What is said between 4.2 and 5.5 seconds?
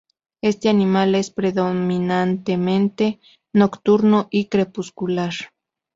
y crepuscular.